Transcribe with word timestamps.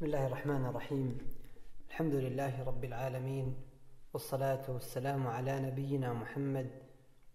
بسم 0.00 0.06
الله 0.06 0.26
الرحمن 0.26 0.66
الرحيم. 0.66 1.18
الحمد 1.88 2.14
لله 2.14 2.64
رب 2.64 2.84
العالمين 2.84 3.56
والصلاة 4.12 4.70
والسلام 4.70 5.26
على 5.26 5.60
نبينا 5.60 6.12
محمد 6.12 6.70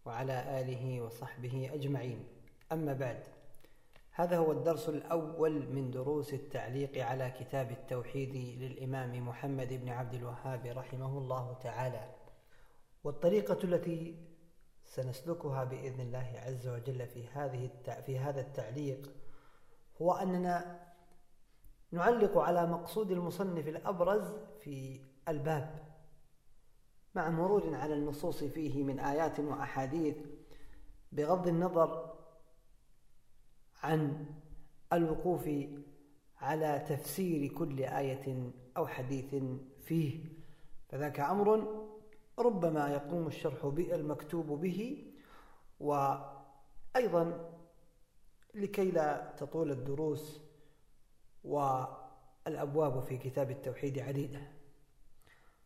وعلى 0.06 0.62
آله 0.62 1.02
وصحبه 1.02 1.70
أجمعين. 1.74 2.26
أما 2.72 2.94
بعد 2.94 3.24
هذا 4.12 4.38
هو 4.38 4.52
الدرس 4.52 4.90
الأول 4.90 5.70
من 5.70 5.92
دروس 5.92 6.34
التعليق 6.34 7.06
على 7.06 7.34
كتاب 7.40 7.72
التوحيد 7.72 8.36
للإمام 8.36 9.28
محمد 9.28 9.74
بن 9.74 9.90
عبد 9.90 10.14
الوهاب 10.14 10.66
رحمه 10.66 11.18
الله 11.18 11.54
تعالى. 11.54 12.16
والطريقة 13.04 13.64
التي 13.64 14.16
سنسلكها 14.86 15.64
بإذن 15.64 16.00
الله 16.00 16.34
عز 16.46 16.68
وجل 16.68 17.08
في 17.08 17.28
هذه 17.28 17.70
في 18.06 18.20
هذا 18.20 18.42
التعليق 18.42 19.12
هو 20.02 20.14
أننا 20.14 20.85
نعلق 21.92 22.38
على 22.38 22.66
مقصود 22.68 23.12
المصنف 23.12 23.68
الأبرز 23.68 24.34
في 24.60 25.00
الباب 25.28 25.96
مع 27.16 27.30
مرور 27.30 27.76
على 27.76 27.94
النصوص 27.94 28.44
فيه 28.44 28.84
من 28.84 29.00
آيات 29.00 29.40
وأحاديث 29.40 30.16
بغض 31.12 31.48
النظر 31.48 32.16
عن 33.84 34.26
الوقوف 34.94 35.50
على 36.38 36.86
تفسير 36.90 37.54
كل 37.54 37.84
آية 37.84 38.52
أو 38.78 38.88
حديث 38.88 39.36
فيه. 39.86 40.26
فذاك 40.90 41.20
أمر 41.20 41.68
ربما 42.40 42.90
يقوم 42.94 43.28
الشرح 43.28 43.66
المكتوب 43.94 44.46
به 44.62 45.12
وأيضا 45.80 47.52
لكي 48.56 48.92
لا 48.92 49.34
تطول 49.38 49.72
الدروس 49.72 50.45
والأبواب 51.48 53.00
في 53.00 53.18
كتاب 53.18 53.52
التوحيد 53.52 54.00
عديدة. 54.00 54.42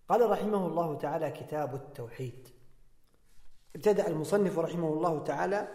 قال 0.09 0.31
رحمه 0.31 0.67
الله 0.67 0.97
تعالى 0.97 1.31
كتاب 1.31 1.75
التوحيد. 1.75 2.49
ابتدأ 3.75 4.07
المصنف 4.07 4.59
رحمه 4.59 4.93
الله 4.93 5.23
تعالى 5.23 5.67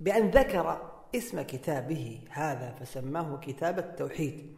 بأن 0.00 0.30
ذكر 0.30 0.92
اسم 1.14 1.42
كتابه 1.42 2.24
هذا 2.30 2.72
فسماه 2.72 3.36
كتاب 3.36 3.78
التوحيد. 3.78 4.56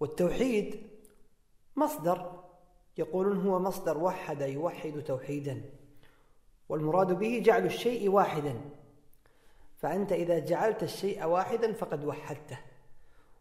والتوحيد 0.00 0.90
مصدر 1.76 2.44
يقولون 2.98 3.46
هو 3.46 3.58
مصدر 3.58 3.98
وحد 3.98 4.40
يوحد 4.40 5.02
توحيدا. 5.02 5.62
والمراد 6.68 7.12
به 7.12 7.42
جعل 7.44 7.66
الشيء 7.66 8.10
واحدا. 8.10 8.60
فأنت 9.76 10.12
إذا 10.12 10.38
جعلت 10.38 10.82
الشيء 10.82 11.24
واحدا 11.24 11.72
فقد 11.72 12.04
وحدته. 12.04 12.58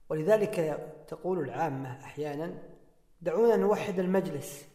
ولذلك 0.09 0.85
تقول 1.07 1.39
العامة 1.39 2.03
أحيانا 2.03 2.63
دعونا 3.21 3.55
نوحد 3.55 3.99
المجلس 3.99 4.67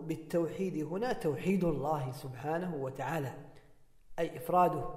بالتوحيد 0.00 0.84
هنا 0.84 1.12
توحيد 1.12 1.64
الله 1.64 2.12
سبحانه 2.12 2.76
وتعالى 2.76 3.34
أي 4.18 4.36
إفراده 4.36 4.94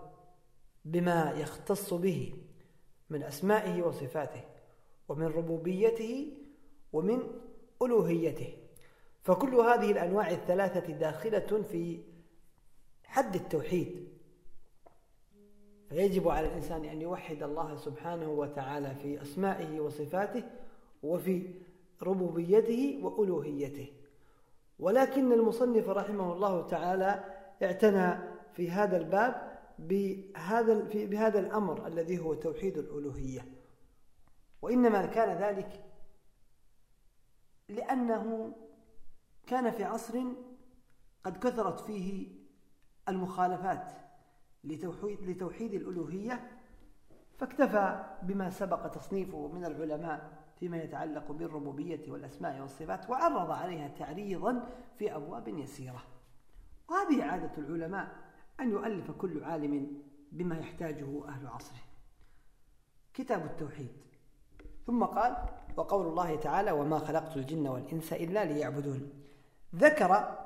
بما 0.86 1.32
يختص 1.32 1.94
به 1.94 2.34
من 3.09 3.24
أسمائه 3.24 3.82
وصفاته 3.82 4.44
ومن 5.09 5.26
ربوبيته 5.26 6.38
ومن 6.94 7.22
ألوهيته. 7.82 8.61
فكل 9.22 9.56
هذه 9.56 9.92
الأنواع 9.92 10.32
الثلاثة 10.32 10.94
داخلة 10.94 11.64
في 11.72 12.04
حد 13.04 13.36
التوحيد. 13.36 14.08
فيجب 15.90 16.28
على 16.28 16.48
الإنسان 16.48 16.86
أن 16.86 17.02
يوحد 17.02 17.44
الله 17.44 17.76
سبحانه 17.76 18.30
وتعالى 18.30 18.96
في 18.96 19.22
أسمائه 19.22 19.80
وصفاته 19.80 20.44
وفي 21.04 21.54
ربوبيته 22.02 23.00
وألوهيته. 23.04 23.94
ولكن 24.80 25.31
المصنف 25.31 25.90
رحمه 25.90 26.34
الله 26.34 26.68
تعالى 26.68 27.24
اعتنى 27.64 28.20
في 28.54 28.72
هذا 28.72 28.98
الباب 28.98 29.60
بهذا 29.80 30.74
بهذا 30.94 31.40
الأمر 31.40 31.88
الذي 31.88 32.20
هو 32.20 32.34
توحيد 32.34 32.78
الألوهية. 32.78 33.46
وإنما 34.62 35.06
كان 35.06 35.38
ذلك 35.38 35.84
لأنه 37.70 38.54
كان 39.51 39.72
في 39.72 39.84
عصر 39.84 40.23
قد 41.23 41.38
كثرت 41.38 41.79
فيه 41.79 42.28
المخالفات 43.09 43.91
لتوحيد, 44.63 45.22
لتوحيد 45.22 45.73
الألوهية 45.73 46.51
فاكتفى 47.38 48.03
بما 48.23 48.50
سبق 48.50 48.88
تصنيفه 48.88 49.47
من 49.47 49.66
العلماء 49.66 50.44
فيما 50.59 50.78
يتعلق 50.78 51.31
بالربوبية 51.31 52.12
والأسماء 52.12 52.62
والصفات 52.62 53.09
وعرض 53.09 53.51
عليها 53.51 53.88
تعريضا 53.88 54.69
في 54.97 55.16
أبواب 55.16 55.47
يسيرة. 55.47 56.03
وهذه 56.89 57.23
عادة 57.23 57.51
العلماء 57.57 58.16
أن 58.59 58.72
يؤلف 58.72 59.12
كل 59.12 59.44
عالم 59.44 60.01
بما 60.31 60.57
يحتاجه 60.57 61.28
أهل 61.28 61.47
عصره. 61.47 61.81
كتاب 63.13 63.45
التوحيد. 63.45 63.91
ثم 64.88 65.03
قال 65.03 65.35
وقول 65.78 66.07
الله 66.07 66.35
تعالى 66.35 66.72
وما 66.72 67.00
خلقت 67.00 67.38
الجن 67.38 67.68
والإنس 67.68 68.13
إلا 68.13 68.45
ليعبدون 68.45 69.21
ذكر 69.76 70.38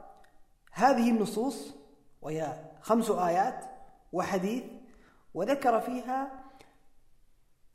هذه 0.72 1.09
النصوص 1.09 1.75
وهي 2.22 2.53
خمس 2.81 3.12
آيات 3.12 3.66
وحديث 4.13 4.63
وذكر 5.34 5.81
فيها 5.81 6.44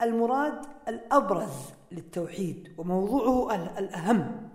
المراد 0.03 0.66
الأبرز 0.89 1.71
للتوحيد 1.93 2.75
وموضوعه 2.78 3.55
الأهم 3.78 4.50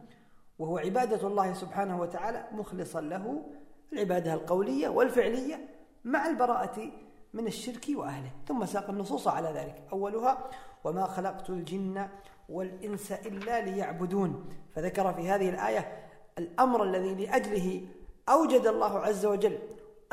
وهو 0.59 0.77
عبادة 0.77 1.27
الله 1.27 1.53
سبحانه 1.53 2.01
وتعالى 2.01 2.47
مخلصا 2.51 3.01
له 3.01 3.45
العبادة 3.93 4.33
القولية 4.33 4.87
والفعلية 4.87 5.69
مع 6.03 6.27
البراءة 6.27 6.91
من 7.33 7.47
الشرك 7.47 7.85
وأهله. 7.89 8.31
ثم 8.47 8.65
ساق 8.65 8.89
النصوص 8.89 9.27
على 9.27 9.47
ذلك. 9.47 9.83
أولها 9.91 10.49
وما 10.83 11.05
خلقت 11.05 11.49
الجن 11.49 12.07
والإنس 12.49 13.11
إلا 13.11 13.61
ليعبدون. 13.61 14.49
فذكر 14.75 15.13
في 15.13 15.29
هذه 15.29 15.49
الآية 15.49 16.04
الأمر 16.37 16.83
الذي 16.83 17.25
لأجله 17.25 17.87
أوجد 18.29 18.67
الله 18.67 18.99
عز 18.99 19.25
وجل 19.25 19.59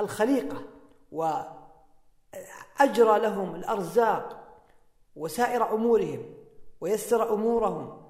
الخليقة 0.01 0.63
وأجرى 1.13 3.19
لهم 3.19 3.55
الأرزاق 3.55 4.39
وسائر 5.17 5.75
أمورهم 5.75 6.23
ويسر 6.81 7.35
أمورهم 7.35 8.03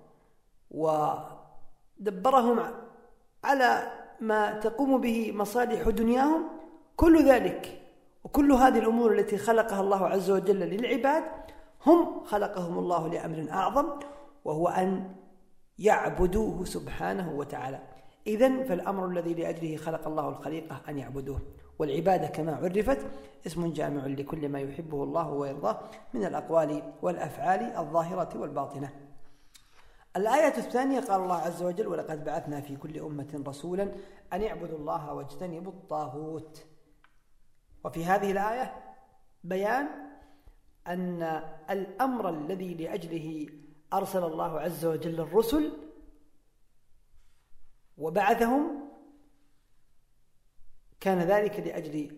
ودبرهم 0.70 2.60
على 3.44 3.92
ما 4.20 4.60
تقوم 4.60 5.00
به 5.00 5.32
مصالح 5.32 5.88
دنياهم 5.88 6.48
كل 6.96 7.24
ذلك 7.24 7.82
وكل 8.24 8.52
هذه 8.52 8.78
الأمور 8.78 9.12
التي 9.12 9.38
خلقها 9.38 9.80
الله 9.80 10.06
عز 10.06 10.30
وجل 10.30 10.60
للعباد 10.60 11.24
هم 11.86 12.24
خلقهم 12.24 12.78
الله 12.78 13.08
لأمر 13.08 13.46
أعظم 13.50 13.88
وهو 14.44 14.68
أن 14.68 15.14
يعبدوه 15.78 16.64
سبحانه 16.64 17.32
وتعالى. 17.32 17.91
إذا 18.26 18.62
فالأمر 18.62 19.06
الذي 19.06 19.34
لأجله 19.34 19.76
خلق 19.76 20.06
الله 20.08 20.28
الخليقة 20.28 20.80
أن 20.88 20.98
يعبدوه. 20.98 21.40
والعبادة 21.78 22.26
كما 22.26 22.56
عرفت 22.56 23.06
اسم 23.46 23.72
جامع 23.72 24.06
لكل 24.06 24.48
ما 24.48 24.60
يحبه 24.60 25.04
الله 25.04 25.30
ويرضاه 25.30 25.80
من 26.14 26.24
الأقوال 26.24 26.92
والأفعال 27.02 27.60
الظاهرة 27.60 28.40
والباطنة. 28.40 28.92
الآية 30.16 30.56
الثانية 30.56 31.00
قال 31.00 31.20
الله 31.20 31.36
عز 31.36 31.62
وجل 31.62 31.86
ولقد 31.86 32.24
بعثنا 32.24 32.60
في 32.60 32.76
كل 32.76 32.98
أمة 32.98 33.44
رسولا 33.46 33.92
أن 34.32 34.42
يعبدوا 34.42 34.78
الله 34.78 35.14
واجتنبوا 35.14 35.72
الطاغوت. 35.72 36.66
وفي 37.84 38.04
هذه 38.04 38.32
الآية 38.32 38.74
بيان 39.44 39.88
أن 40.86 41.42
الأمر 41.70 42.28
الذي 42.28 42.74
لأجله 42.74 43.46
أرسل 43.92 44.24
الله 44.24 44.60
عز 44.60 44.84
وجل 44.84 45.20
الرسل 45.20 45.72
وبعثهم 47.98 48.88
كان 51.00 51.18
ذلك 51.18 51.60
لأجل 51.60 52.16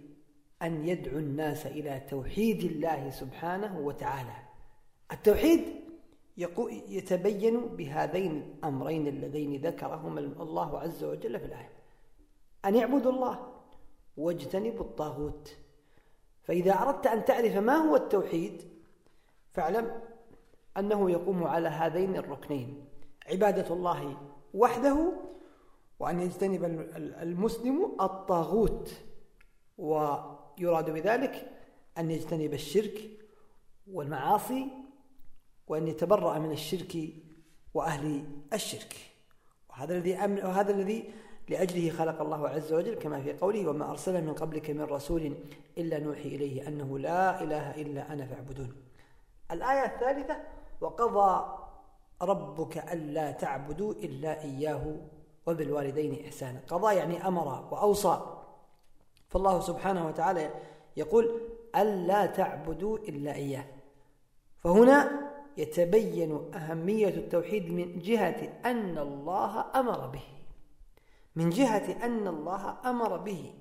أن 0.62 0.88
يدعو 0.88 1.18
الناس 1.18 1.66
إلى 1.66 2.00
توحيد 2.00 2.64
الله 2.64 3.10
سبحانه 3.10 3.78
وتعالى. 3.78 4.36
التوحيد 5.12 5.60
يتبين 6.88 7.60
بهذين 7.60 8.56
الأمرين 8.58 9.06
اللذين 9.06 9.60
ذكرهما 9.66 10.20
الله 10.20 10.78
عز 10.78 11.04
وجل 11.04 11.40
في 11.40 11.46
الآية. 11.46 11.72
أن 12.64 12.74
يعبدوا 12.74 13.12
الله 13.12 13.52
واجتنبوا 14.16 14.84
الطاغوت. 14.84 15.56
فإذا 16.42 16.72
أردت 16.72 17.06
أن 17.06 17.24
تعرف 17.24 17.56
ما 17.56 17.76
هو 17.76 17.96
التوحيد 17.96 18.62
فاعلم 19.52 20.00
أنه 20.76 21.10
يقوم 21.10 21.44
على 21.44 21.68
هذين 21.68 22.16
الركنين. 22.16 22.84
عبادة 23.26 23.74
الله 23.74 24.16
وحده 24.54 25.12
وأن 26.04 26.20
يجتنب 26.20 26.64
المسلم 27.22 27.96
الطاغوت 28.00 28.90
ويراد 29.78 30.90
بذلك 30.90 31.50
أن 31.98 32.10
يجتنب 32.10 32.54
الشرك 32.54 33.10
والمعاصي 33.92 34.66
وأن 35.66 35.88
يتبرأ 35.88 36.38
من 36.38 36.52
الشرك 36.52 36.96
وأهل 37.74 38.24
الشرك. 38.52 38.96
وهذا 39.70 39.94
الذي 39.94 40.14
أمن 40.14 40.38
وهذا 40.38 40.72
الذي 40.72 41.10
لأجله 41.48 41.90
خلق 41.90 42.20
الله 42.20 42.48
عز 42.48 42.72
وجل 42.72 42.94
كما 42.94 43.22
في 43.22 43.32
قوله 43.32 43.68
وما 43.70 43.90
أرسل 43.90 44.24
من 44.24 44.32
قبلك 44.32 44.70
من 44.70 44.82
رسول 44.82 45.34
إلا 45.78 45.98
نوحي 45.98 46.28
إليه 46.28 46.68
أنه 46.68 46.98
لا 46.98 47.42
إله 47.42 47.82
إلا 47.82 48.12
أنا 48.12 48.26
فاعبدون. 48.26 48.76
الآية 49.50 49.84
الثالثة 49.84 50.36
وقضى 50.80 51.58
ربك 52.22 52.78
ألا 52.78 53.30
تعبدوا 53.30 53.92
إلا 53.92 54.42
إياه 54.42 54.96
وبالوالدين 55.46 56.24
إحسانا. 56.24 56.60
قضى 56.68 56.94
يعني 56.94 57.28
أمر 57.28 57.68
وأوصى. 57.70 58.20
فالله 59.28 59.60
سبحانه 59.60 60.06
وتعالى 60.06 60.50
يقول 60.96 61.40
ألا 61.76 62.26
تعبدوا 62.26 62.98
إلا 62.98 63.34
إياه. 63.34 63.64
فهنا 64.58 65.30
يتبين 65.56 66.54
أهمية 66.54 67.08
التوحيد 67.08 67.72
من 67.72 67.98
جهة 67.98 68.52
أن 68.64 68.98
الله 68.98 69.64
أمر 69.74 70.06
به. 70.06 70.24
من 71.36 71.50
جهة 71.50 72.04
أن 72.04 72.28
الله 72.28 72.76
أمر 72.84 73.16
به. 73.16 73.54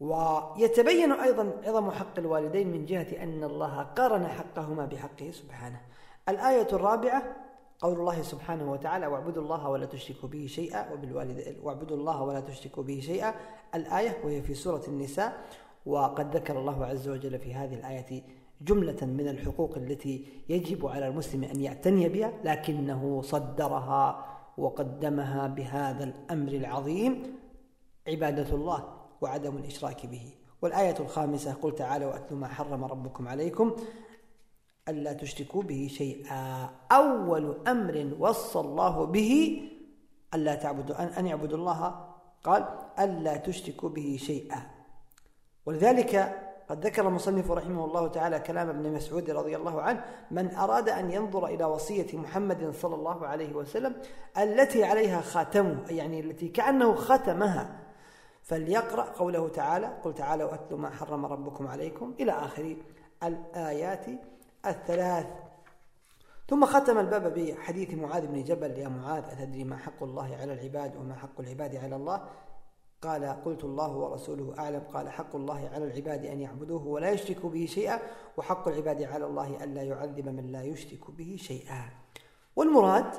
ويتبين 0.00 1.12
أيضا 1.12 1.52
عظم 1.64 1.90
حق 1.90 2.18
الوالدين 2.18 2.72
من 2.72 2.84
جهة 2.84 3.22
أن 3.22 3.44
الله 3.44 3.82
قارن 3.82 4.26
حقهما 4.26 4.86
بحقه 4.86 5.30
سبحانه. 5.30 5.80
الآية 6.28 6.68
الرابعة 6.72 7.41
قول 7.82 7.98
الله 7.98 8.22
سبحانه 8.22 8.72
وتعالى 8.72 9.06
واعبدوا 9.06 9.42
الله 9.42 9.68
ولا 9.68 9.86
تشركوا 9.86 10.28
به 10.28 10.46
شيئا 10.46 10.92
وبالوالد 10.92 11.56
واعبدوا 11.62 11.96
الله 11.96 12.22
ولا 12.22 12.40
تشركوا 12.40 12.82
به 12.82 13.00
شيئا 13.00 13.34
الآية 13.74 14.24
وهي 14.24 14.42
في 14.42 14.54
سورة 14.54 14.82
النساء. 14.88 15.44
وقد 15.86 16.36
ذكر 16.36 16.58
الله 16.58 16.86
عز 16.86 17.08
وجل 17.08 17.38
في 17.38 17.54
هذه 17.54 17.74
الآية 17.74 18.22
جملة 18.60 19.06
من 19.06 19.28
الحقوق 19.28 19.76
التي 19.76 20.26
يجب 20.48 20.86
على 20.86 21.08
المسلم 21.08 21.44
أن 21.44 21.60
يعتني 21.60 22.08
بها 22.08 22.32
لكنه 22.44 23.22
صدرها 23.22 24.26
وقدمها 24.58 25.46
بهذا 25.46 26.04
الأمر 26.04 26.52
العظيم 26.52 27.22
عبادة 28.08 28.54
الله 28.54 28.84
وعدم 29.20 29.56
الإشراك 29.56 30.06
به. 30.06 30.34
والآية 30.62 30.94
الخامسة 31.00 31.52
قل 31.52 31.74
تعالى 31.74 32.06
وأتلوا 32.06 32.40
ما 32.40 32.48
حرم 32.48 32.84
ربكم 32.84 33.28
عليكم 33.28 33.76
ألا 34.88 35.12
تشركوا 35.12 35.62
به 35.62 35.88
شيئا. 35.90 36.70
أول 36.92 37.68
أمر 37.68 38.16
وصى 38.18 38.60
الله 38.60 39.06
به 39.06 39.62
ألا 40.34 40.54
تعبدوا 40.54 41.18
أن 41.18 41.26
يعبدوا 41.26 41.58
الله. 41.58 41.80
قال 42.44 42.68
ألا 42.98 43.36
تشركوا 43.36 43.88
به 43.88 44.18
شيئا. 44.20 44.70
ولذلك 45.66 46.38
قد 46.68 46.86
ذكر 46.86 47.08
المصنف 47.08 47.50
رحمه 47.50 47.84
الله 47.84 48.08
تعالى 48.08 48.40
كلام 48.40 48.68
ابن 48.68 48.92
مسعود 48.92 49.30
رضي 49.30 49.56
الله 49.56 49.82
عنه 49.82 50.04
من 50.30 50.54
أراد 50.54 50.88
أن 50.88 51.10
ينظر 51.10 51.46
إلى 51.46 51.64
وصية 51.64 52.18
محمد 52.18 52.74
صلى 52.74 52.94
الله 52.94 53.26
عليه 53.26 53.52
وسلم 53.52 53.94
التي 54.38 54.84
عليها 54.84 55.20
خاتمه. 55.20 55.90
يعني 55.90 56.20
التي 56.20 56.48
كأنه 56.48 56.94
ختمها. 56.94 57.78
فليقرأ 58.42 59.02
قوله 59.02 59.48
تعالى 59.48 59.86
قل 59.86 60.14
تعالوا 60.14 60.54
أتلوا 60.54 60.78
ما 60.78 60.90
حرم 60.90 61.26
ربكم 61.26 61.66
عليكم 61.66 62.14
إلى 62.20 62.32
آخر 62.32 62.76
الآيات. 63.22 64.06
الثلاث. 64.66 65.26
ثم 66.48 66.66
ختم 66.66 66.98
الباب 66.98 67.34
بحديث 67.34 67.94
معاذ 67.94 68.26
بن 68.26 68.44
جبل. 68.44 68.78
يا 68.78 68.88
معاذ 68.88 69.24
أتدري 69.24 69.64
ما 69.64 69.76
حق 69.76 70.02
الله 70.02 70.36
على 70.36 70.52
العباد 70.52 70.96
وما 70.96 71.14
حق 71.14 71.40
العباد 71.40 71.76
على 71.76 71.96
الله؟ 71.96 72.28
قال 73.02 73.24
قلت 73.24 73.64
الله 73.64 73.96
ورسوله 73.96 74.58
أعلم. 74.58 74.80
قال 74.94 75.08
حق 75.08 75.36
الله 75.36 75.68
على 75.68 75.84
العباد 75.84 76.24
أن 76.24 76.40
يعبدوه 76.40 76.86
ولا 76.86 77.10
يشركوا 77.10 77.50
به 77.50 77.66
شيئا 77.66 78.00
وحق 78.36 78.68
العباد 78.68 79.02
على 79.02 79.26
الله 79.26 79.64
ألا 79.64 79.82
يعذب 79.82 80.28
من 80.28 80.52
لا 80.52 80.62
يشرك 80.62 81.10
به 81.10 81.36
شيئا. 81.40 81.90
والمراد 82.56 83.14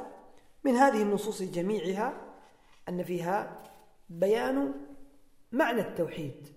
من 0.63 0.75
هذه 0.75 1.01
النصوص 1.01 1.41
جميعها 1.41 2.13
أن 2.89 3.03
فيها 3.03 3.63
بيان 4.09 4.73
معنى 5.51 5.81
التوحيد 5.81 6.47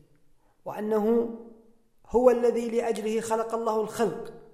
وأنه 0.65 1.37
هو 2.09 2.31
الذي 2.31 2.71
لأجله 2.71 3.21
خلق 3.21 3.55
الله 3.55 3.81
الخلق. 3.81 4.46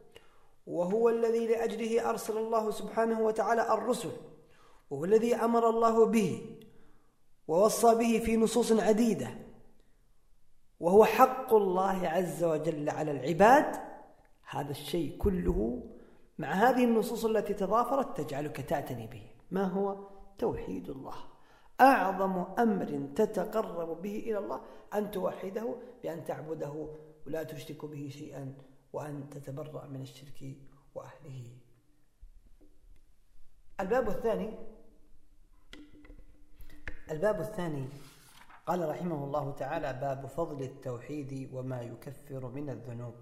وهو 0.67 1.09
الذي 1.09 1.47
لأجله 1.47 2.11
أرسل 2.11 2.39
الله 2.39 2.71
سبحانه 2.71 3.21
وتعالى 3.21 3.75
الرسل 3.75 4.13
وهو 4.91 5.05
الذي 5.05 5.35
أمر 5.35 5.71
الله 5.71 6.07
به 6.07 6.57
ووصى 7.49 7.95
به 7.95 8.23
في 8.25 8.37
نصوص 8.37 8.73
عديدة 8.73 9.31
وهو 10.81 11.05
حق 11.05 11.55
الله 11.55 12.09
عز 12.09 12.45
وجل 12.45 12.91
على 12.91 13.11
العباد. 13.11 13.77
هذا 14.51 14.71
الشيء 14.71 15.19
كله 15.19 15.83
مع 16.39 16.53
هذه 16.53 16.85
النصوص 16.85 17.25
التي 17.25 17.55
تضافرت 17.55 18.21
تجعلك 18.21 18.57
تعتني 18.57 19.07
به. 19.07 19.23
ما 19.51 19.65
هو؟ 19.65 20.09
توحيد 20.39 20.91
الله. 20.91 21.15
أعظم 21.81 22.45
أمر 22.59 23.09
تتقرب 23.17 24.03
به 24.03 24.19
إلى 24.19 24.39
الله 24.39 24.61
أن 24.95 25.11
توحده 25.11 25.75
بأن 26.03 26.25
تعبده 26.25 26.89
ولا 27.27 27.43
تشرك 27.43 27.85
به 27.85 28.09
شيئا. 28.13 28.55
وأن 28.93 29.31
تتبرأ 29.31 29.87
من 29.87 30.03
الشرك 30.03 30.57
وأهله. 30.95 31.59
الباب 33.81 34.09
الثاني 34.09 34.59
الباب 37.11 37.41
الثاني 37.41 37.89
قال 38.67 38.89
رحمه 38.89 39.25
الله 39.25 39.53
تعالى 39.53 39.93
باب 39.93 40.27
فضل 40.27 40.63
التوحيد 40.63 41.51
وما 41.53 41.83
يكفر 41.83 42.49
من 42.49 42.71
الذنوب. 42.71 43.15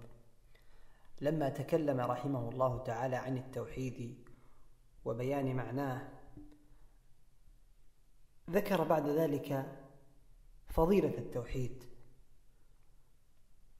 لما 1.21 1.49
تكلم 1.49 2.01
رحمه 2.01 2.49
الله 2.49 2.83
تعالى 2.83 3.15
عن 3.15 3.37
التوحيد 3.37 4.15
وبيان 5.05 5.55
معناه 5.55 6.09
ذكر 8.49 8.83
بعد 8.83 9.07
ذلك 9.07 9.77
فضيلة 10.67 11.17
التوحيد. 11.17 11.90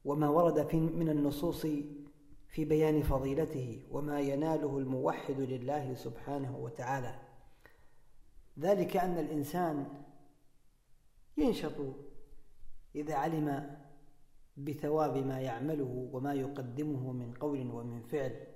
وما 0.05 0.29
ورد 0.29 0.67
في 0.67 0.79
من 0.79 1.09
النصوص 1.09 1.61
في 2.47 2.65
بيان 2.65 3.01
فضيلته 3.01 3.87
وما 3.91 4.19
يناله 4.19 4.77
الموحد 4.77 5.39
لله 5.39 5.93
سبحانه 5.93 6.57
وتعالى. 6.57 7.19
ذلك 8.59 8.97
أن 8.97 9.17
الإنسان 9.17 10.03
ينشط 11.37 11.75
إذا 12.95 13.15
علم 13.15 13.77
بثواب 14.57 15.17
ما 15.17 15.39
يعمله 15.39 16.09
وما 16.13 16.33
يقدمه 16.33 17.11
من 17.11 17.33
قول 17.33 17.71
ومن 17.71 18.01
فعل. 18.01 18.47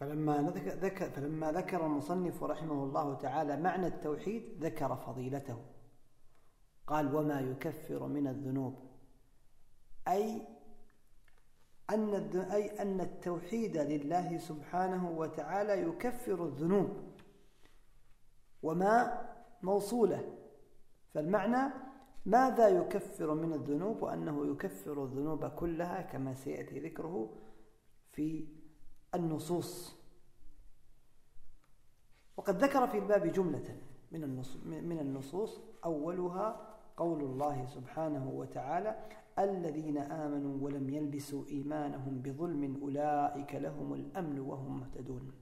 فلما 0.00 0.50
ذكر 0.60 1.10
فلما 1.10 1.52
ذكر 1.52 1.86
المصنف 1.86 2.42
رحمه 2.42 2.84
الله 2.84 3.14
تعالى 3.14 3.56
معنى 3.56 3.86
التوحيد 3.86 4.64
ذكر 4.64 4.96
فضيلته. 4.96 5.58
قال 6.86 7.14
وما 7.14 7.40
يكفر 7.40 8.06
من 8.06 8.26
الذنوب. 8.26 8.85
أي 10.08 10.46
أن 11.90 12.14
أي 12.52 12.82
أن 12.82 13.00
التوحيد 13.00 13.76
لله 13.76 14.38
سبحانه 14.38 15.10
وتعالى 15.10 15.82
يكفر 15.82 16.44
الذنوب 16.44 16.90
وما 18.62 19.22
موصولة. 19.62 20.38
فالمعنى 21.14 21.72
ماذا 22.26 22.68
يكفر 22.68 23.34
من 23.34 23.52
الذنوب؟ 23.52 24.02
وأنه 24.02 24.46
يكفر 24.46 25.04
الذنوب 25.04 25.46
كلها 25.46 26.02
كما 26.02 26.34
سيأتي 26.34 26.80
ذكره 26.80 27.36
في 28.12 28.48
النصوص. 29.14 29.96
وقد 32.36 32.64
ذكر 32.64 32.86
في 32.86 32.98
الباب 32.98 33.32
جملة 33.32 33.80
من 34.62 34.98
النصوص 35.00 35.60
أولها 35.84 36.76
قول 36.96 37.22
الله 37.22 37.66
سبحانه 37.66 38.28
وتعالى 38.28 39.08
الذين 39.38 39.98
آمنوا 39.98 40.58
ولم 40.60 40.90
يلبسوا 40.90 41.44
إيمانهم 41.48 42.22
بظلم 42.22 42.78
أولئك 42.82 43.54
لهم 43.54 43.94
الأمن 43.94 44.40
وهم 44.40 44.80
مهتدون. 44.80 45.32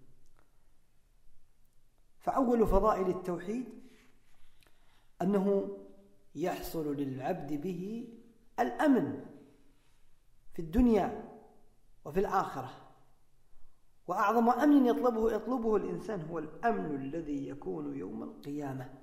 فأول 2.19 2.67
فضائل 2.67 3.09
التوحيد 3.09 3.65
أنه 5.23 5.77
يحصل 6.35 6.97
للعبد 6.97 7.53
به 7.53 8.09
الأمن 8.61 9.25
في 10.53 10.63
الدنيا 10.63 11.25
وفي 12.05 12.21
الآخرة. 12.21 12.85
وأعظم 14.07 14.51
أمن 14.51 14.87
يطلبه 14.87 15.33
يطلبه 15.33 15.77
الإنسان 15.77 16.21
هو 16.21 16.39
الأمن 16.39 16.95
الذي 16.95 17.49
يكون 17.49 17.97
يوم 17.97 18.23
القيامة 18.23 18.95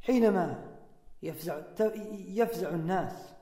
حينما 0.00 0.76
يفزع 1.22 1.62
يفزع 2.12 2.70
الناس 2.70 3.35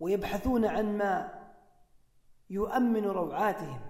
ويبحثون 0.00 0.64
عن 0.64 0.98
ما 0.98 1.44
يؤمن 2.50 3.04
روعاتهم. 3.04 3.80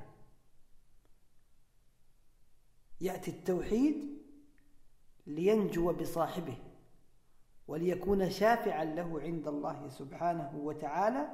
يأتي 3.00 3.30
التوحيد 3.30 4.14
لينجو 5.26 5.92
بصاحبه 5.92 6.56
وليكون 7.68 8.30
شافعا 8.30 8.84
له 8.84 9.20
عند 9.20 9.48
الله 9.48 9.88
سبحانه 9.88 10.50
وتعالى 10.56 11.28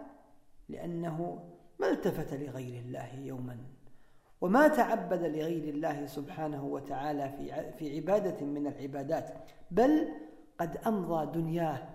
لأنه 0.68 1.48
ما 1.80 1.90
التفت 1.90 2.34
لغير 2.34 2.80
الله 2.80 3.14
يوما 3.14 3.58
وما 4.40 4.68
تعبد 4.68 5.22
لغير 5.22 5.74
الله 5.74 6.06
سبحانه 6.06 6.64
وتعالى 6.64 7.32
في 7.36 7.72
في 7.72 7.96
عبادة 7.96 8.46
من 8.46 8.66
العبادات 8.66 9.34
بل 9.70 10.08
قد 10.58 10.76
أمضى 10.76 11.40
دنياه 11.40 11.88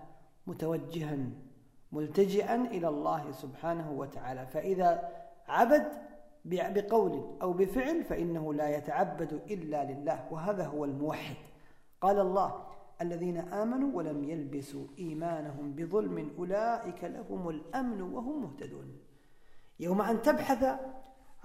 متوجها 0.46 1.18
ملتجئا 1.92 2.54
إلى 2.54 2.88
الله 2.88 3.32
سبحانه 3.32 3.92
وتعالى. 3.92 4.46
فإذا 4.46 5.08
عبد 5.48 5.88
بقول 6.44 7.38
أو 7.42 7.52
بفعل 7.52 8.04
فإنه 8.04 8.54
لا 8.54 8.76
يتعبد 8.76 9.32
إلا 9.32 9.84
لله 9.84 10.28
وهذا 10.30 10.66
هو 10.66 10.84
الموحد. 10.84 11.36
قال 12.00 12.18
الله 12.18 12.66
الذين 13.00 13.36
آمنوا 13.36 13.96
ولم 13.96 14.24
يلبسوا 14.24 14.86
إيمانهم 14.98 15.72
بظلم 15.72 16.30
أولئك 16.38 17.04
لهم 17.04 17.48
الأمن 17.48 18.02
وهم 18.02 18.42
مهتدون. 18.42 18.98
يوم 19.80 20.02
أن 20.02 20.22
تبحث 20.22 20.64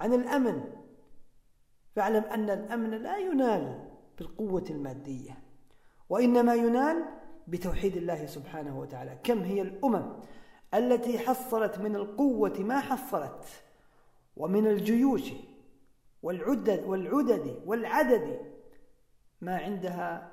عن 0.00 0.14
الأمن 0.14 0.64
فاعلم 1.96 2.24
أن 2.24 2.50
الأمن 2.50 2.90
لا 2.90 3.16
ينال 3.16 3.88
بالقوة 4.18 4.64
المادية 4.70 5.38
وإنما 6.08 6.54
ينال 6.54 7.04
بتوحيد 7.48 7.96
الله 7.96 8.26
سبحانه 8.26 8.78
وتعالى. 8.78 9.18
كم 9.24 9.42
هي 9.42 9.62
الأمم 9.62 10.12
التي 10.74 11.18
حصلت 11.18 11.78
من 11.78 11.96
القوة 11.96 12.58
ما 12.58 12.80
حصلت؟ 12.80 13.44
ومن 14.36 14.66
الجيوش 14.66 15.32
والعدد 16.22 16.84
والعدد 16.84 17.62
والعدد 17.66 18.38
ما 19.40 19.56
عندها 19.56 20.32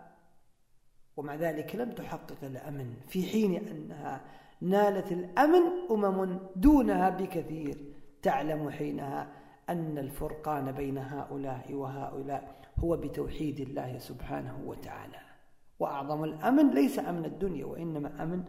ومع 1.18 1.36
ذلك 1.36 1.76
لم 1.76 1.92
تحقق 1.92 2.38
الأمن 2.44 2.94
في 3.08 3.24
حين 3.24 3.68
أنها 3.68 4.22
نالت 4.62 5.12
الأمن 5.12 5.62
أمم 5.92 6.40
دونها 6.56 7.10
بكثير. 7.10 7.78
تعلم 8.22 8.70
حينها 8.70 9.28
أن 9.70 9.98
الفرقان 9.98 10.72
بين 10.72 10.98
هؤلاء 10.98 11.74
وهؤلاء 11.74 12.56
هو 12.80 12.98
بتوحيد 12.98 13.60
الله 13.60 13.98
سبحانه 13.98 14.64
وتعالى. 14.66 15.29
وأعظم 15.80 16.24
الأمن 16.24 16.70
ليس 16.70 17.00
أمن 17.00 17.26
الدنيا 17.26 17.66
وإنما 17.66 18.24
أمن 18.24 18.44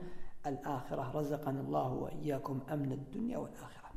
الآخرة. 0.47 1.13
رزقنا 1.15 1.61
الله 1.61 1.93
وإياكم 1.93 2.61
أمن 2.73 2.93
الدنيا 2.93 3.39
والآخرة. 3.39 3.91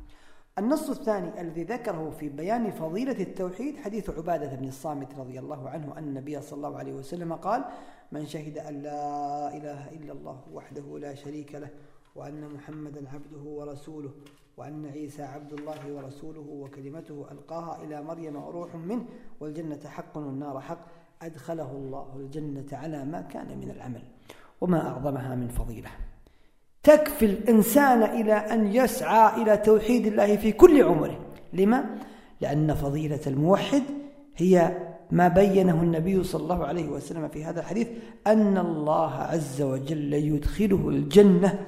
النص 0.58 0.90
الثاني 0.90 1.40
الذي 1.40 1.62
ذكره 1.64 2.10
في 2.10 2.28
بيان 2.28 2.70
فضيلة 2.70 3.22
التوحيد 3.22 3.76
حديث 3.76 4.10
عبادة 4.10 4.54
بن 4.54 4.68
الصامت 4.68 5.14
رضي 5.18 5.38
الله 5.38 5.68
عنه 5.68 5.98
أن 5.98 6.04
النبي 6.04 6.40
صلى 6.40 6.56
الله 6.56 6.78
عليه 6.78 6.92
وسلم 6.92 7.32
قال 7.32 7.64
من 8.12 8.26
شهد 8.26 8.58
أن 8.58 8.82
لا 8.82 9.56
إله 9.56 9.90
إلا 9.90 10.12
الله 10.12 10.40
وحده 10.52 10.98
لا 10.98 11.14
شريك 11.14 11.54
له 11.54 11.68
وأن 12.14 12.48
محمدا 12.54 13.08
عبده 13.08 13.50
ورسوله 13.50 14.10
وأن 14.56 14.86
عيسى 14.86 15.22
عبد 15.22 15.52
الله 15.52 15.92
ورسوله 15.92 16.46
وكلمته 16.50 17.26
ألقاها 17.30 17.84
إلى 17.84 18.02
مريم 18.02 18.36
وروح 18.36 18.74
منه 18.74 19.04
والجنة 19.40 19.80
حق 19.84 20.16
والنار 20.16 20.60
حق. 20.60 20.86
أدخله 21.24 21.70
الله 21.70 22.06
الجنة 22.16 22.66
على 22.72 23.04
ما 23.04 23.20
كان 23.20 23.58
من 23.58 23.70
العمل 23.70 24.02
وما 24.60 24.88
أعظمها 24.88 25.34
من 25.34 25.48
فضيلة. 25.48 25.88
تكفي 26.82 27.24
الإنسان 27.26 28.02
إلى 28.02 28.32
أن 28.32 28.66
يسعى 28.66 29.42
إلى 29.42 29.56
توحيد 29.56 30.06
الله 30.06 30.36
في 30.36 30.52
كل 30.52 30.82
عمره. 30.82 31.18
لما؟ 31.52 31.84
لأن 32.40 32.74
فضيلة 32.74 33.20
الموحد 33.26 33.82
هي 34.36 34.76
ما 35.10 35.28
بينه 35.28 35.82
النبي 35.82 36.22
صلى 36.22 36.42
الله 36.42 36.66
عليه 36.66 36.88
وسلم 36.88 37.28
في 37.28 37.44
هذا 37.44 37.60
الحديث 37.60 37.88
أن 38.26 38.58
الله 38.58 39.14
عز 39.14 39.62
وجل 39.62 40.14
يدخله 40.14 40.88
الجنة 40.88 41.66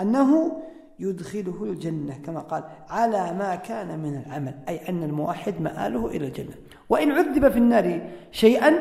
أنه 0.00 0.62
يدخله 0.98 1.64
الجنة 1.64 2.18
كما 2.18 2.40
قال 2.40 2.64
على 2.88 3.32
ما 3.38 3.54
كان 3.54 3.98
من 3.98 4.22
العمل 4.26 4.54
أي 4.68 4.88
أن 4.88 5.02
الموحد 5.02 5.60
مآله 5.60 6.06
إلى 6.06 6.26
الجنة. 6.26 6.54
وإن 6.90 7.10
عذب 7.12 7.48
في 7.48 7.58
النار 7.58 8.00
شيئا 8.32 8.72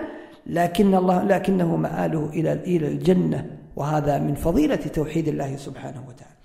لكن 0.47 0.95
الله 0.95 1.23
لكنه 1.23 1.75
مآله 1.75 2.29
إلى 2.29 2.53
إلى 2.53 2.87
الجنة. 2.87 3.39
وهذا 3.75 4.19
من 4.19 4.35
فضيلة 4.35 4.75
توحيد 4.75 5.27
الله 5.27 5.55
سبحانه 5.55 6.03
وتعالى. 6.07 6.35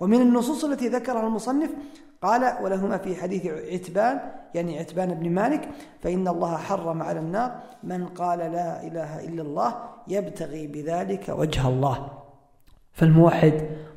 ومن 0.00 0.20
النصوص 0.20 0.64
التي 0.64 0.88
ذكرها 0.88 1.26
المصنف 1.26 1.70
قال 2.22 2.42
ولهما 2.62 2.98
في 2.98 3.16
حديث 3.16 3.46
عتبان 3.46 4.20
يعني 4.54 4.78
عتبان 4.78 5.14
بن 5.14 5.30
مالك 5.30 5.68
فإن 6.00 6.28
الله 6.28 6.56
حرم 6.56 7.02
على 7.02 7.20
النار 7.20 7.50
من 7.82 8.06
قال 8.06 8.38
لا 8.38 8.86
إله 8.86 9.24
إلا 9.24 9.42
الله 9.42 9.74
يبتغي 10.08 10.66
بذلك 10.66 11.28
وجه 11.28 11.68
الله. 11.68 12.08
فالموحد 12.92 13.54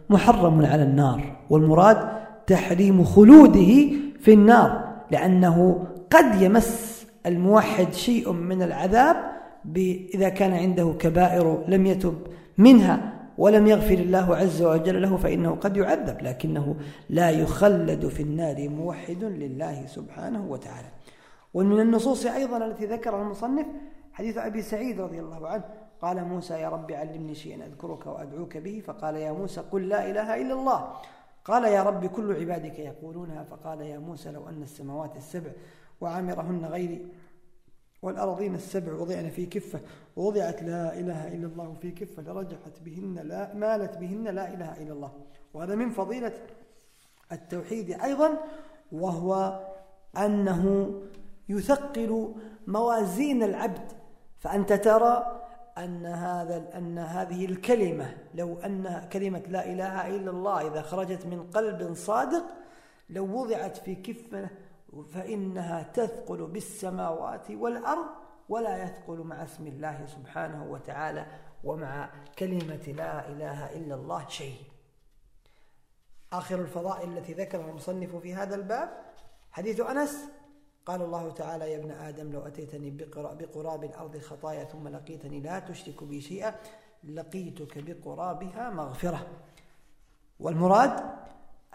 محرم 0.10 0.66
على 0.66 0.84
النار 0.84 1.36
والمراد 1.50 2.10
تحريم 2.48 3.04
خلوده 3.04 3.72
في 4.20 4.34
النار 4.34 4.88
لأنه 5.12 5.86
قد 6.12 6.42
يمس 6.42 7.07
الموحد 7.26 7.94
شيء 7.94 8.32
من 8.32 8.62
العذاب 8.62 9.38
إذا 10.14 10.30
كان 10.30 10.54
عنده 10.54 10.96
كبائر 11.00 11.64
لم 11.68 11.86
يتب 11.86 12.28
منها 12.58 13.14
ولم 13.38 13.68
يغفر 13.68 13.94
الله 13.94 14.36
عز 14.36 14.62
وجل 14.62 15.02
له 15.02 15.18
فإنه 15.18 15.56
قد 15.56 15.78
يعذب 15.78 16.22
لكنه 16.22 16.76
لا 17.10 17.30
يخلد 17.30 18.08
في 18.08 18.24
النار 18.24 18.70
موحد 18.70 19.24
لله 19.24 19.86
سبحانه 19.86 20.46
وتعالى. 20.52 20.88
ومن 21.54 21.80
النصوص 21.80 22.26
أيضا 22.26 22.66
التي 22.66 22.86
ذكرها 22.86 23.22
المصنف 23.22 23.66
حديث 24.14 24.38
أبي 24.38 24.62
سعيد 24.62 25.02
رضي 25.02 25.20
الله 25.20 25.48
عنه 25.48 25.64
قال 26.02 26.26
موسى 26.26 26.54
يا 26.54 26.70
رب 26.70 26.92
علمني 26.92 27.36
شيئا 27.36 27.66
أذكرك 27.66 28.08
وأدعوك 28.08 28.58
به 28.58 28.82
فقال 28.86 29.16
يا 29.16 29.32
موسى 29.32 29.62
قل 29.72 29.90
لا 29.90 30.10
إله 30.10 30.42
إلا 30.42 30.54
الله. 30.54 30.94
قال 31.46 31.64
يا 31.64 31.84
رب 31.84 32.06
كل 32.06 32.36
عبادك 32.36 32.80
يقولونها 32.80 33.44
فقال 33.44 33.82
يا 33.82 34.00
موسى 34.00 34.32
لو 34.32 34.50
أن 34.50 34.62
السماوات 34.64 35.16
السبع 35.18 35.52
وعمرهن 36.02 36.66
غيري. 36.66 37.08
والأراضين 38.02 38.56
السبع 38.56 38.94
وضعن 38.94 39.30
في 39.30 39.46
كفة 39.46 39.80
ووضعت 40.16 40.64
لا 40.64 41.00
إله 41.00 41.28
إلا 41.28 41.48
الله 41.48 41.74
في 41.74 41.92
كفة 41.92 42.24
لرجحت 42.24 42.80
بهن 42.86 43.20
لا 43.24 43.54
مالت 43.54 43.98
بهن 43.98 44.28
لا 44.28 44.54
إله 44.54 44.84
إلا 44.84 44.94
الله. 44.94 45.12
وهذا 45.54 45.76
من 45.76 45.90
فضيلة 45.90 46.34
التوحيد 47.32 47.92
أيضا 47.92 48.38
وهو 48.92 49.60
أنه 50.18 50.94
يثقل 51.50 52.36
موازين 52.68 53.44
العبد. 53.44 53.92
فأنت 54.40 54.74
ترى 54.74 55.42
أن 55.78 56.06
هذا 56.06 56.78
أن 56.78 56.98
هذه 56.98 57.46
الكلمة 57.46 58.18
لو 58.36 58.60
أن 58.60 59.08
كلمة 59.14 59.44
لا 59.50 59.66
إله 59.66 60.08
إلا 60.08 60.32
الله 60.32 60.68
إذا 60.68 60.82
خرجت 60.82 61.26
من 61.26 61.44
قلب 61.44 61.94
صادق 61.94 62.44
لو 63.10 63.42
وضعت 63.42 63.78
في 63.78 63.96
كفة 63.96 64.50
فإنها 65.14 65.84
تثقل 65.84 66.48
بالسماوات 66.48 67.52
والأرض 67.52 68.06
ولا 68.50 68.84
يثقل 68.84 69.18
مع 69.18 69.44
اسم 69.44 69.68
الله 69.68 70.06
سبحانه 70.06 70.72
وتعالى 70.72 71.26
ومع 71.64 72.10
كلمة 72.40 72.94
لا 72.98 73.30
إله 73.30 73.76
إلا 73.76 73.96
الله 73.96 74.28
شيء. 74.28 74.56
آخر 76.34 76.60
الفضائل 76.62 77.18
التي 77.18 77.34
ذكرها 77.34 77.70
المصنف 77.70 78.16
في 78.16 78.34
هذا 78.34 78.56
الباب 78.56 78.90
حديث 79.52 79.80
أنس 79.80 80.26
قال 80.86 81.02
الله 81.02 81.32
تعالى 81.32 81.72
يا 81.72 81.78
ابن 81.78 81.92
آدم 81.92 82.32
لو 82.32 82.42
أتيتني 82.42 82.90
بقراب 83.20 83.84
الأرض 83.84 84.18
خطايا 84.18 84.64
ثم 84.64 84.88
لقيتني 84.88 85.40
لا 85.40 85.60
تشرك 85.60 86.04
بي 86.04 86.22
شيئا 86.22 86.56
لقيتك 87.04 87.78
بقرابها 87.78 88.70
مغفرة. 88.70 89.28
والمراد 90.40 91.04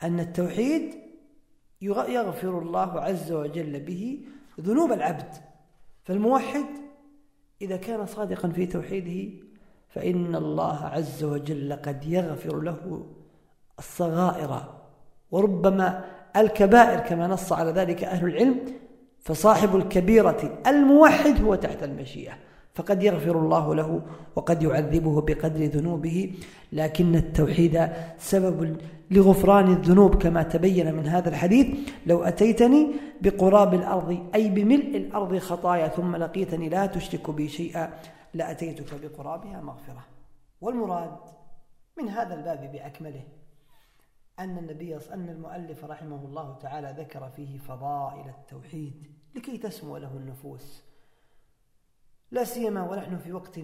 أن 0.02 0.20
التوحيد 0.20 1.01
يغفر 1.82 2.58
الله 2.58 3.00
عز 3.00 3.32
وجل 3.32 3.80
به 3.80 4.20
ذنوب 4.60 4.92
العبد. 4.92 5.34
فالموحد 6.04 6.64
إذا 7.62 7.76
كان 7.76 8.06
صادقا 8.06 8.48
في 8.48 8.66
توحيده 8.66 9.44
فإن 9.88 10.34
الله 10.34 10.84
عز 10.84 11.24
وجل 11.24 11.72
قد 11.72 12.04
يغفر 12.04 12.60
له 12.60 13.06
الصغائر 13.78 14.62
وربما 15.30 16.04
الكبائر 16.36 17.00
كما 17.00 17.26
نص 17.26 17.52
على 17.52 17.70
ذلك 17.70 18.04
أهل 18.04 18.26
العلم 18.26 18.60
فصاحب 19.20 19.76
الكبيرة 19.76 20.62
الموحد 20.66 21.42
هو 21.42 21.54
تحت 21.54 21.82
المشيئة. 21.82 22.32
فقد 22.74 23.02
يغفر 23.02 23.38
الله 23.38 23.74
له 23.74 24.02
وقد 24.36 24.62
يعذبه 24.62 25.20
بقدر 25.20 25.64
ذنوبه 25.64 26.34
لكن 26.72 27.14
التوحيد 27.14 27.88
سبب 28.18 28.76
لغفران 29.10 29.72
الذنوب 29.72 30.14
كما 30.14 30.42
تبين 30.42 30.94
من 30.94 31.06
هذا 31.06 31.28
الحديث. 31.28 31.66
لو 32.06 32.22
أتيتني 32.22 32.92
بقراب 33.20 33.74
الأرض 33.74 34.26
أي 34.34 34.48
بملء 34.48 34.96
الأرض 34.96 35.38
خطايا 35.38 35.88
ثم 35.88 36.16
لقيتني 36.16 36.68
لا 36.68 36.86
تشرك 36.86 37.30
بي 37.30 37.48
شيئا 37.48 37.92
لأتيتك 38.34 38.94
بقرابها 39.02 39.60
مغفرة. 39.60 40.04
والمراد 40.60 41.16
من 41.98 42.08
هذا 42.08 42.34
الباب 42.34 42.72
بأكمله 42.72 43.24
أن 44.38 44.58
النبي 44.58 44.96
أن 44.96 45.28
المؤلف 45.28 45.84
رحمه 45.84 46.24
الله 46.24 46.58
تعالى 46.58 46.94
ذكر 46.98 47.28
فيه 47.36 47.58
فضائل 47.58 48.28
التوحيد 48.28 49.06
لكي 49.34 49.58
تسمو 49.58 49.96
له 49.96 50.16
النفوس. 50.16 50.91
لا 52.32 52.44
سيما 52.44 52.90
ونحن 52.90 53.18
في 53.18 53.32
وقت 53.32 53.60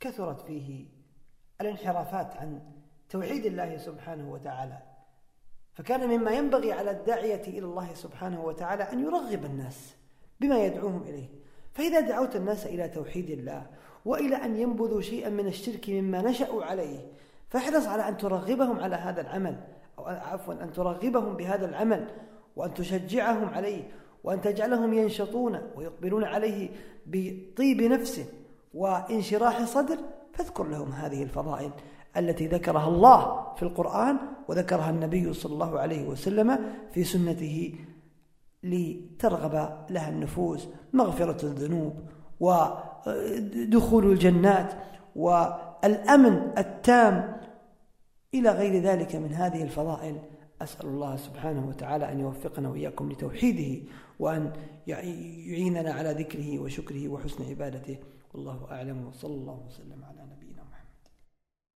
كثرت 0.00 0.40
فيه 0.40 0.86
الانحرافات 1.60 2.36
عن 2.36 2.60
توحيد 3.08 3.46
الله 3.46 3.76
سبحانه 3.76 4.32
وتعالى. 4.32 4.82
فكان 5.72 6.08
مما 6.08 6.30
ينبغي 6.30 6.72
على 6.72 6.90
الداعية 6.90 7.42
إلى 7.46 7.64
الله 7.64 7.94
سبحانه 7.94 8.44
وتعالى 8.44 8.82
أن 8.82 9.04
يرغب 9.04 9.44
الناس 9.44 9.94
بما 10.40 10.64
يدعوهم 10.64 11.02
إليه. 11.02 11.28
فإذا 11.72 12.00
دعوت 12.00 12.36
الناس 12.36 12.66
إلى 12.66 12.88
توحيد 12.88 13.30
الله 13.30 13.66
وإلى 14.04 14.36
أن 14.36 14.56
ينبذوا 14.56 15.00
شيئا 15.00 15.28
من 15.28 15.46
الشرك 15.46 15.90
مما 15.90 16.22
نشأوا 16.22 16.64
عليه 16.64 16.98
فاحرص 17.48 17.86
على 17.86 18.08
أن 18.08 18.16
ترغبهم 18.16 18.80
على 18.80 18.96
هذا 18.96 19.20
العمل 19.20 19.60
أو 19.98 20.04
عفوا 20.06 20.54
أن 20.54 20.72
ترغبهم 20.72 21.36
بهذا 21.36 21.66
العمل 21.66 22.10
وأن 22.56 22.74
تشجعهم 22.74 23.48
عليه 23.48 23.90
وأن 24.24 24.40
تجعلهم 24.40 24.94
ينشطون 24.94 25.58
ويقبلون 25.76 26.24
عليه 26.24 26.70
بطيب 27.06 27.82
نفس 27.82 28.24
وانشراح 28.74 29.64
صدر 29.64 29.98
فاذكر 30.32 30.64
لهم 30.64 30.92
هذه 30.92 31.22
الفضائل 31.22 31.70
التي 32.16 32.46
ذكرها 32.46 32.88
الله 32.88 33.52
في 33.56 33.62
القرآن 33.62 34.16
وذكرها 34.48 34.90
النبي 34.90 35.32
صلى 35.32 35.52
الله 35.52 35.78
عليه 35.78 36.08
وسلم 36.08 36.58
في 36.92 37.04
سنته 37.04 37.74
لترغب 38.62 39.86
لها 39.90 40.08
النفوس 40.08 40.68
مغفرة 40.92 41.46
الذنوب 41.46 41.94
ودخول 42.40 44.12
الجنات 44.12 44.74
والأمن 45.16 46.52
التام. 46.58 47.34
إلى 48.34 48.50
غير 48.50 48.82
ذلك 48.82 49.16
من 49.16 49.32
هذه 49.32 49.62
الفضائل 49.62 50.18
أسأل 50.62 50.86
الله 50.86 51.16
سبحانه 51.16 51.68
وتعالى 51.68 52.12
أن 52.12 52.20
يوفقنا 52.20 52.68
وإياكم 52.68 53.12
لتوحيده. 53.12 53.82
وأن 54.18 54.52
يعيننا 54.86 55.92
على 55.92 56.12
ذكره 56.12 56.58
وشكره 56.58 57.08
وحسن 57.08 57.44
عبادته. 57.44 57.98
والله 58.34 58.66
أعلم. 58.70 59.06
وصلى 59.06 59.34
الله 59.34 59.66
وسلم 59.66 60.04
على 60.04 60.23